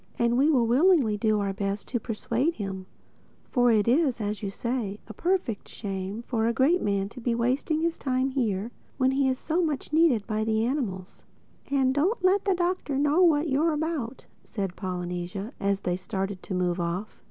[0.17, 4.49] "And we will willingly do our very best to persuade him—for it is, as you
[4.49, 9.11] say, a perfect shame for the great man to be wasting his time here when
[9.11, 11.23] he is so much needed by the animals."
[11.69, 16.55] "And don't let the Doctor know what you're about," said Polynesia as they started to
[16.55, 17.19] move off.